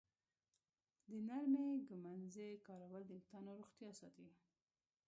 د 1.09 1.11
نرمې 1.27 1.67
ږمنځې 1.87 2.49
کارول 2.67 3.03
د 3.05 3.09
ویښتانو 3.13 3.51
روغتیا 3.59 3.89
ساتي. 3.99 4.29